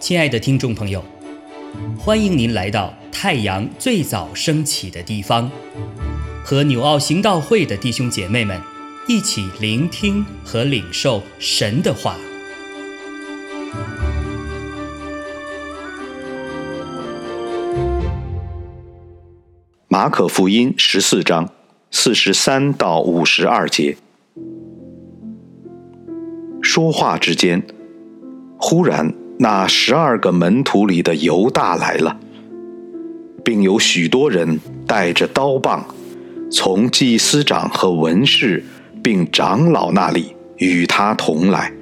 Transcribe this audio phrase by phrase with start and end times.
[0.00, 1.04] 亲爱的听众朋友，
[1.96, 5.48] 欢迎您来到太阳最早升起的地方，
[6.44, 8.60] 和纽奥行道会的弟兄姐妹们
[9.06, 12.16] 一起聆听和领受神的话。
[19.86, 21.48] 马可福音十四章
[21.92, 23.96] 四十三到五十二节，
[26.62, 27.62] 说话之间，
[28.58, 29.12] 忽然。
[29.42, 32.14] 那十二个门徒里的犹大来了，
[33.42, 35.82] 并有许多人带着刀棒，
[36.50, 38.62] 从祭司长和文士
[39.02, 41.72] 并长老那里与他同来。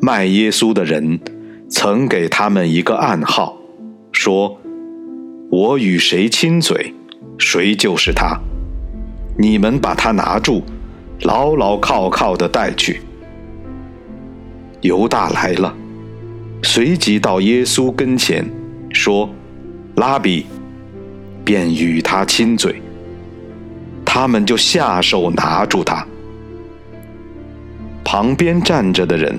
[0.00, 1.20] 卖耶稣的人
[1.68, 3.58] 曾给他们一个暗号，
[4.10, 4.58] 说
[5.52, 6.94] ：“我与谁亲嘴，
[7.36, 8.40] 谁就是他。
[9.36, 10.62] 你们把他拿住，
[11.22, 13.02] 牢牢靠靠的带去。”
[14.82, 15.74] 犹大来了，
[16.62, 18.48] 随即到耶稣跟前，
[18.92, 19.28] 说
[19.96, 20.46] ：“拉比。”
[21.44, 22.82] 便与他亲嘴。
[24.04, 26.06] 他们就下手拿住他。
[28.04, 29.38] 旁边站着的人，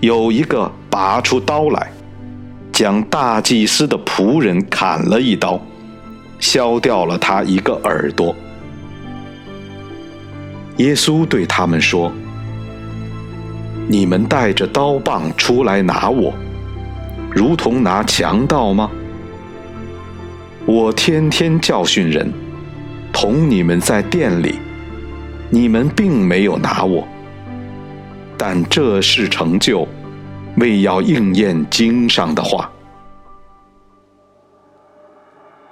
[0.00, 1.90] 有一个拔出刀来，
[2.70, 5.58] 将大祭司的仆人砍了一刀，
[6.38, 8.36] 削掉了他一个耳朵。
[10.78, 12.12] 耶稣对他们说。
[13.88, 16.34] 你们带着刀棒出来拿我，
[17.30, 18.90] 如同拿强盗吗？
[20.64, 22.32] 我天天教训人，
[23.12, 24.56] 同你们在店里，
[25.50, 27.06] 你们并没有拿我。
[28.36, 29.86] 但这事成就，
[30.56, 32.68] 为要应验经上的话。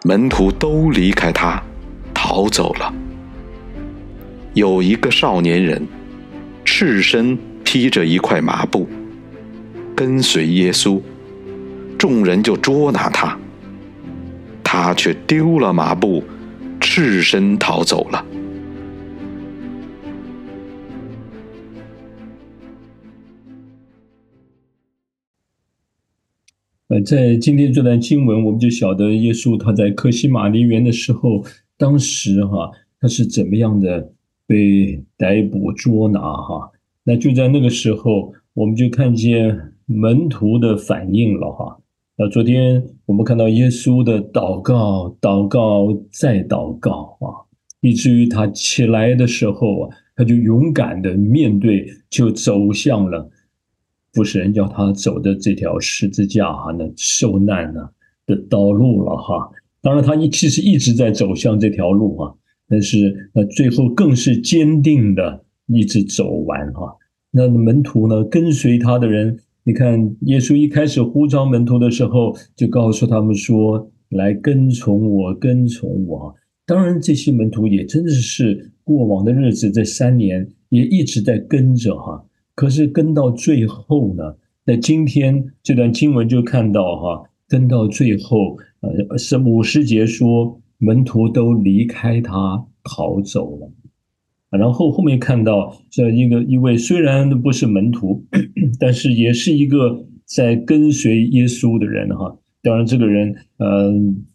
[0.04, 1.60] 门徒都离开他，
[2.14, 2.94] 逃走了。
[4.54, 5.86] 有一个少年人，
[6.64, 7.38] 赤身。
[7.66, 8.86] 披着一块麻布，
[9.96, 11.00] 跟随耶稣，
[11.98, 13.36] 众人就捉拿他，
[14.62, 16.22] 他却丢了麻布，
[16.78, 18.24] 赤身逃走了。
[26.88, 31.44] 呃，在今天这段经文，我们就晓得耶稣他在克西马尼园的时候，
[31.76, 32.70] 当时哈
[33.00, 34.12] 他是怎么样的
[34.46, 36.70] 被逮捕捉拿哈。
[37.04, 41.78] 那就在那个时候，我们就看见门徒的反应了哈。
[42.16, 47.44] 那昨天我们看到耶稣的祷告，祷告再祷告啊，
[47.80, 53.28] 以至于他起来的时候啊，他就勇敢的面对，就走向了
[54.12, 57.88] 不是人叫他走的这条十字架哈，那受难呢
[58.26, 59.50] 的道路了哈。
[59.82, 62.32] 当然，他一其实一直在走向这条路啊，
[62.68, 65.44] 但是那最后更是坚定的。
[65.66, 66.94] 一直走完哈，
[67.30, 68.22] 那门徒呢？
[68.24, 76.34] 跟随他的人，你看，耶稣一开始呼召门徒的时候，就告诉他们说：“来跟从我，跟从我。”
[76.66, 82.22] 当然，这些门徒也真的是过往的日子，这三年也一直在跟着哈。
[82.54, 84.22] 可是跟到最后呢，
[84.66, 93.70] 在今天这段经文就看到哈，跟到最后，呃，是五十节说，门徒都离开他逃走了。
[94.50, 98.24] 然后后面看到这一个一位虽然不是门徒，
[98.78, 102.38] 但是也是一个在跟随耶稣的人哈。
[102.62, 103.92] 当然这个人，呃，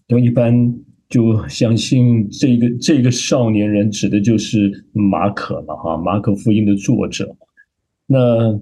[0.07, 0.75] 都一般
[1.07, 5.97] 就相信这个这个少年人指的就是马可了哈。
[5.97, 7.35] 马可福音的作者。
[8.05, 8.53] 那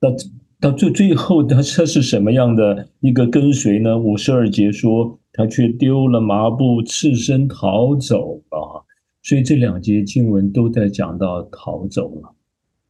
[0.00, 0.10] 到
[0.58, 3.98] 到最最后他他是什么样的一个跟随呢？
[3.98, 8.86] 五十二节说他却丢了麻布，赤身逃走了。
[9.20, 12.34] 所以这两节经文都在讲到逃走了，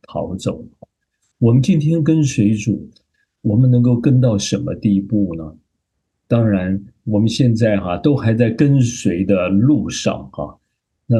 [0.03, 0.89] 逃走了。
[1.39, 2.91] 我们今天跟随主，
[3.41, 5.57] 我们能够跟到什么地步呢？
[6.29, 10.59] 当然，我们现在哈都还在跟随的路上哈。
[11.07, 11.17] 那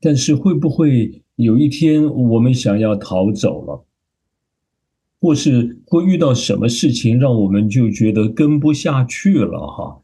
[0.00, 3.84] 但是会不会有一天我们想要逃走了，
[5.20, 10.00] 或是会遇到什么事情让我们就觉得跟不下去了哈？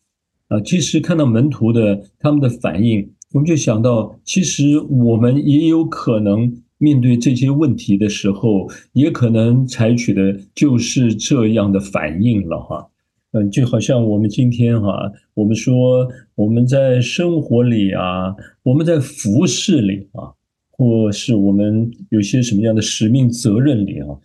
[0.50, 3.10] 啊其实看到门徒的他们的反应。
[3.32, 12.90] 我们就想到，其实我们也有可能面对这些问题的时候，也可能采取的就是这样的反应了哈。
[13.30, 20.34] 嗯，就好像我们今天哈，我们说我们在生活里啊，我们在服饰里啊，
[20.72, 24.18] 或是我们有些什么样的使命责任里啊，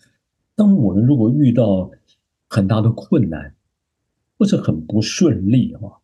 [0.55, 1.91] 当我们如果遇到
[2.49, 3.53] 很大的困难，
[4.39, 5.99] 或者很不顺利哈，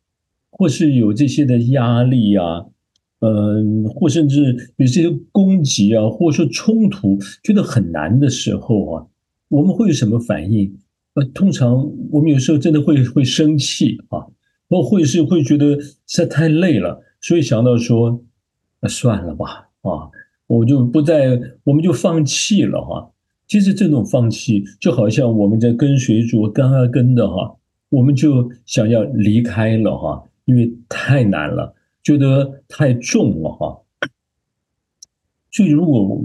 [0.62, 2.68] 或是有这些的压力啊。
[3.24, 9.06] 嗯，或甚至有这些攻击啊，或者说冲突，觉得很难的时候啊，
[9.50, 10.76] 我们会有什么反应？
[11.14, 14.26] 呃，通常我们有时候真的会会生气啊，
[14.68, 18.24] 或会是会觉得实在太累了，所以想到说，
[18.80, 20.10] 那算了吧，啊，
[20.48, 23.12] 我就不再，我们就放弃了哈。
[23.48, 27.56] 其实这种放弃，就好像我们在跟随主跟啊跟的哈，
[27.90, 33.82] 我们就想要离开了哈，因为太难了，觉得太重了哈。
[35.52, 36.24] 所以，如果我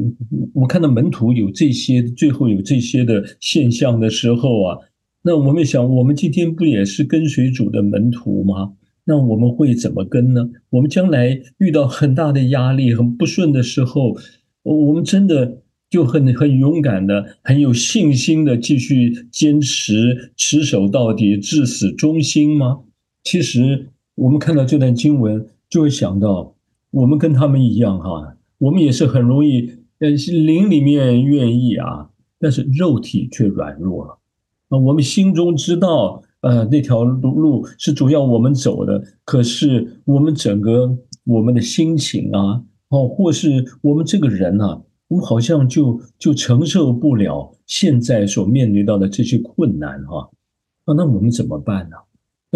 [0.55, 4.79] 我看到门徒有这些，最后有这些的现象的时候啊，
[5.23, 8.75] 那我们想，我们今天不也是跟随主的门徒吗？
[9.05, 10.49] 那我们会怎么跟呢？
[10.71, 14.17] 我们将来遇到很大的压力、很不顺的时候，
[14.63, 22.81] 我们真的就很很勇敢的、很有信心的继续坚持、持守到底、至死忠心吗？
[23.25, 26.55] 其实，我们看到这段经文，就会想到，
[26.91, 28.37] 我们跟他们一样哈。
[28.59, 32.09] 我们也是很容易，呃，灵里面愿意啊，
[32.39, 34.19] 但是肉体却软弱了
[34.71, 34.79] 啊。
[34.79, 50.31] 我们心中知道，呃，那条路路是主要我们走的，可是我们整个我们的心情啊，哦，或是我们这个人啊，我们好像就就承受不了现在所面临到的这些困难哈。
[50.87, 51.97] 啊，那我们怎么办呢？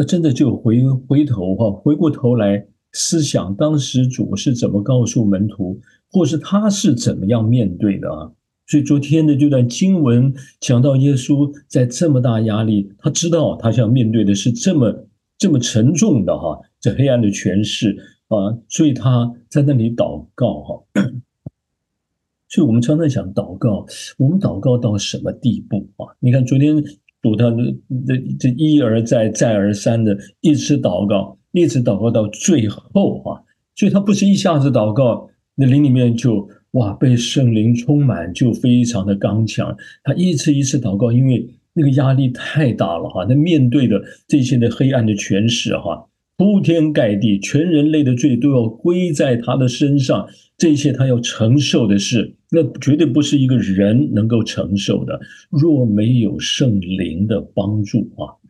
[0.00, 2.67] 那真的就回回头哈，回过头来。
[2.93, 5.79] 思想当时主是怎么告诉门徒，
[6.11, 8.32] 或是他是怎么样面对的啊？
[8.67, 15.06] 所以昨天的这段经文讲到耶稣在这么大压力，他知道他想面对的是这么
[15.37, 17.94] 这么沉重的哈，这黑暗的权势
[18.29, 20.82] 啊，所以他在那里祷告哈。
[22.49, 23.87] 所以我们常常想祷告，
[24.19, 26.11] 我们祷告到什么地步啊？
[26.19, 26.82] 你看昨天
[27.22, 27.56] 主他的
[28.06, 31.37] 这这一而再再而三的一直祷告。
[31.52, 33.43] 一直祷告到最后啊，
[33.75, 39.76] 所以他不是一下子祷告，那灵里面就哇被圣灵充满，就非常的刚强。
[40.05, 46.06] 他一次一次祷告，因为那个压力太大了哈，那面对的这些的黑暗的权势哈，
[46.40, 50.26] 铺天盖地，全人类的罪都要归在他的身上，
[50.56, 55.20] 这些他要承受的事，那绝对不是一个人能够承受的。
[55.50, 58.40] 若没有圣灵的帮助啊，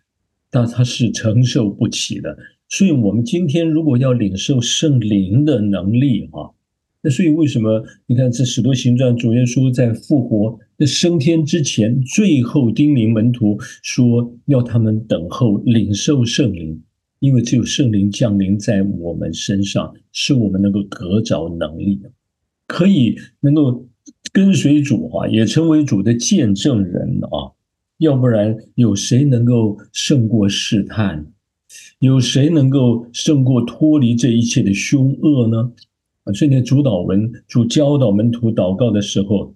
[0.52, 2.38] 那他是承受不起的。
[2.68, 6.54] 所以，我们今天如果要领受圣灵的能力，啊，
[7.02, 16.80] 那所以为什么你看这使徒行传主耶稣在复活、那升天之前，最后叮咛门徒说，要他们等候领受圣灵，
[17.20, 22.10] 因为只有圣灵降临在我们身上，使我们能够得着能力的，
[22.66, 23.86] 可以能够
[24.32, 27.52] 跟随主，啊，也成为主的见证人啊。
[27.98, 31.26] 要不然，有谁能够胜过试探？
[31.98, 35.72] 有谁能够胜过脱离这一切的凶恶呢？
[36.24, 39.54] 啊，所以主导文主教导门徒祷告的时候，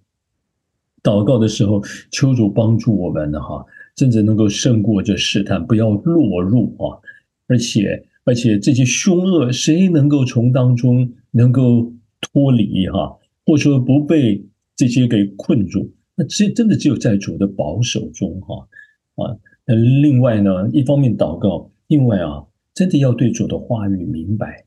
[1.02, 3.64] 祷告的时候求主帮助我们的哈，
[3.96, 7.00] 甚至能够胜过这试探，不要落入啊！
[7.46, 14.44] 而且而且这些凶恶，谁能够从当中能够脱离哈，或者说不被
[14.76, 15.93] 这些给困住？
[16.17, 18.69] 那只真的只有在主的保守中哈
[19.17, 19.37] 啊！
[19.67, 21.70] 那另外呢，一方面祷告。
[21.88, 24.64] 另外啊，真的要对主的话语明白。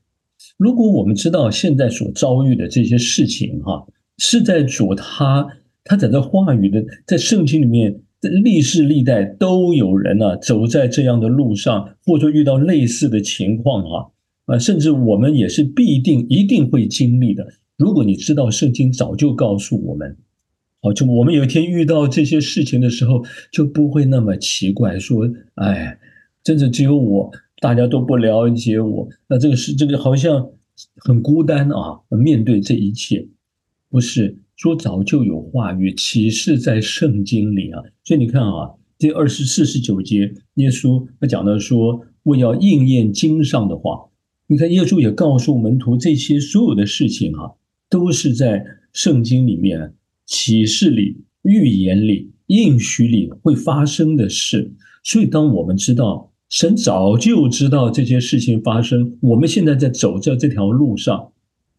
[0.56, 3.86] 如果我们知道现在所遭遇的这些事情，哈，
[4.18, 5.46] 是在主他
[5.82, 14.06] 他在这话语的在圣经里面，历世历代都有人呢走在这样的路上，或者遇到类似的情况，啊
[14.46, 17.46] 啊，甚至我们也是必定一定会经历的。
[17.76, 20.16] 如果你知道圣经早就告诉我们，
[20.80, 25.98] 啊，就我们有一天遇到这些事情的时候，就不会那么奇怪，说，哎。
[26.44, 30.48] 真的只有我，大家都不了解我，那这个是这个好像
[30.96, 32.00] 很孤单啊。
[32.08, 33.28] 面对这一切，
[33.90, 37.80] 不是说早就有话语启示在圣经里啊。
[38.04, 44.10] 所以你看啊，第二十四十九节，耶稣他讲到说，为要应验经上的话，
[44.48, 47.52] 你看耶稣也告诉门徒，这些所有的事情啊，
[47.88, 48.62] 都是在
[48.92, 49.94] 圣经里面
[50.26, 54.74] 启示里、预言里、应许里会发生的事。
[55.02, 56.26] 所以当我们知道。
[56.50, 61.30] 神早就知道这些事情发生，我们现在在走在这条路上，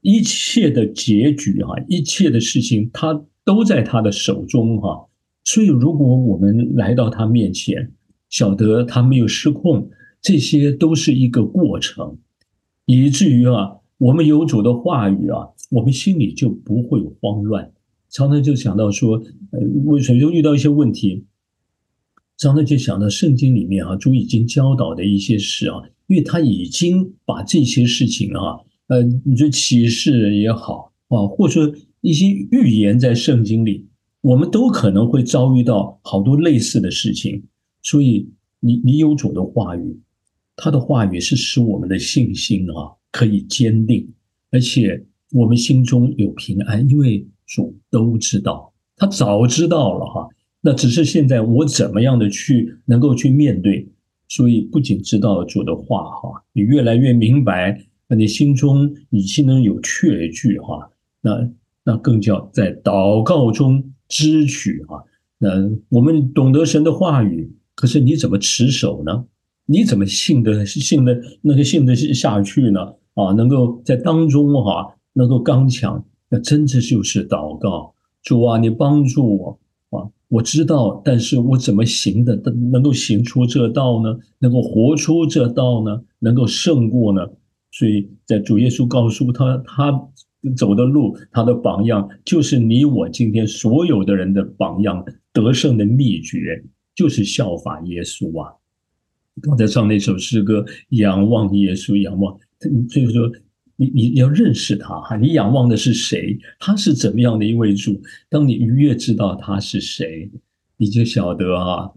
[0.02, 5.08] 一切的结局哈，一切的事情，他都在他的手中哈。
[5.44, 7.92] 所以，如果我们来到他面前，
[8.30, 9.90] 晓得他没有失控，
[10.22, 12.18] 这些都是一个过程，
[12.86, 17.72] 以至于啊，我们有主的话语啊，我们心里就不会慌乱。
[18.10, 19.16] 常常就想到说，
[19.52, 21.26] 呃，为什么又遇到一些问题？
[22.38, 33.88] 常常就想到圣经里面啊，主已经教导的一些事啊，因为他已经把这些事情啊呃，你说启示也好啊，或者说一些预言在圣经里，
[34.22, 37.44] 我们都可能会遭遇到好多类似的事情。
[37.84, 38.28] 所以，
[38.60, 40.00] 你你有主的话语，
[40.56, 44.10] 他的话语是使我们的信心啊可以坚定，
[44.50, 50.28] 而且我们心中有平安，因为主都知道，他早知道了哈。
[50.62, 53.88] 那只是现在我怎么样的去能够去面对？
[54.28, 57.86] 所以不仅知道了主的话哈，你越来越明白。
[58.10, 60.90] 那你心中已经能有确据哈，
[61.22, 61.50] 那
[61.86, 65.04] 那更叫在祷告中支取哈。
[65.38, 65.50] 那
[65.88, 69.26] 我们懂得神的话语，可是你怎么持守呢？
[69.68, 72.96] 你怎么信的信的那个信的下去呢？
[73.14, 77.94] 啊，能够在当中哈，能够刚强，那真的就是祷告。
[78.24, 79.60] 主啊，你帮助我
[79.92, 80.10] 啊！
[80.28, 82.36] 我知道，但是我怎么行的，
[82.72, 84.18] 能够行出这道呢？
[84.40, 86.02] 能够活出这道呢？
[86.20, 87.28] 能够胜过呢？
[87.72, 89.92] 所以在主耶稣告诉他，他
[90.56, 96.64] 走的路，他的榜样，就是你我今天所有的人的榜样，得胜的秘诀，
[96.96, 98.54] 就是效法耶稣啊。
[99.42, 102.38] 刚才唱那首诗歌，仰望耶稣，仰望，
[102.90, 103.32] 所以说，
[103.76, 106.38] 你你要认识他哈，你仰望的是谁？
[106.60, 108.02] 他是怎么样的一位主？
[108.30, 110.32] 当你愉悦知道他是谁，
[110.78, 111.92] 你就晓得啊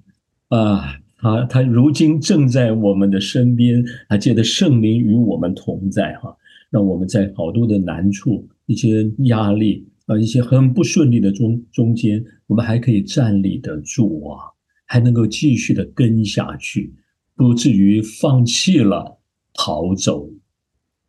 [0.49, 0.99] 啊。
[1.23, 6.37] 啊，他如今正在我们的身边，还借着圣灵与我们同在，哈，
[6.69, 14.51] 让我们在好多的难处、一些压力啊、一些很不顺利的中中间，我们还可以站立得住啊，
[14.85, 16.93] 还能够继续的跟下去，
[17.37, 19.21] 不至于放弃了
[19.55, 20.29] 逃走。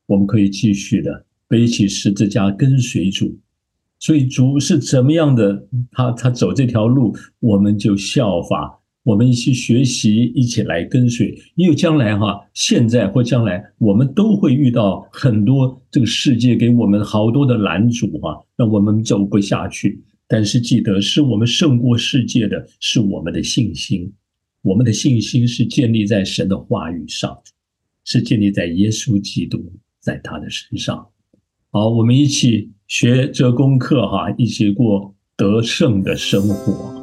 [0.05, 3.35] 我们可以继续的背起十字架跟随主。
[3.97, 8.79] 所以主是怎么样的，他他走这条路，我们就效法。
[9.03, 11.37] 我们一起学习，一起来跟随。
[11.55, 20.01] 因为将来哈，现在或将来，我们都会遇到很多这个世界给我们好多的拦阻哈，让我们走不下去。
[20.25, 24.11] 但是记得，是我们胜过世界的是我们的信心。
[24.61, 27.37] 我们的信心是建立在神的话语上，
[28.05, 29.61] 是建立在耶稣基督
[29.99, 31.05] 在他的身上。
[31.71, 37.02] 好，我们一起学这功课哈，一起过得胜的生活。